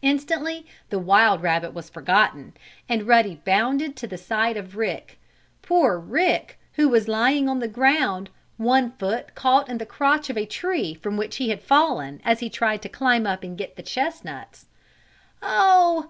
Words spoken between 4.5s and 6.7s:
of Rick poor Rick